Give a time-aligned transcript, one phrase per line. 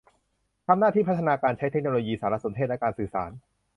[0.65, 3.31] ทำหน้าที่พัฒนาการใช้เทคโนโลยีสารสนเทศและการสื่อสาร